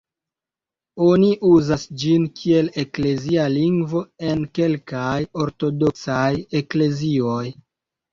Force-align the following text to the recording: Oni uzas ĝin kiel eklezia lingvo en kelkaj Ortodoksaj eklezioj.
Oni 1.07 1.27
uzas 1.49 1.83
ĝin 2.03 2.23
kiel 2.39 2.71
eklezia 2.83 3.43
lingvo 3.55 4.01
en 4.29 4.41
kelkaj 4.61 5.19
Ortodoksaj 5.45 6.31
eklezioj. 6.61 7.45